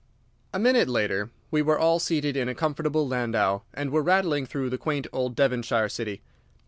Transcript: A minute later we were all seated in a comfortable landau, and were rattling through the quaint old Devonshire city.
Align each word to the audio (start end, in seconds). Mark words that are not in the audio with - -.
A 0.51 0.57
minute 0.57 0.87
later 0.87 1.29
we 1.51 1.61
were 1.61 1.77
all 1.77 1.99
seated 1.99 2.35
in 2.35 2.49
a 2.49 2.55
comfortable 2.55 3.07
landau, 3.07 3.61
and 3.71 3.91
were 3.91 4.01
rattling 4.01 4.47
through 4.47 4.71
the 4.71 4.79
quaint 4.79 5.05
old 5.13 5.35
Devonshire 5.35 5.89
city. 5.89 6.23